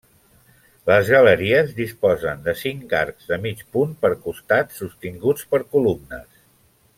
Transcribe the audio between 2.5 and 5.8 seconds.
cinc arcs de mig punt per costat sostinguts per